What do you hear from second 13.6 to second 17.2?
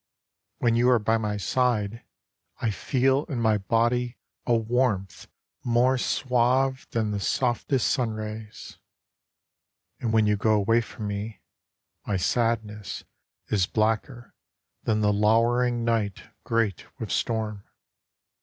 blacker than the lowering night great with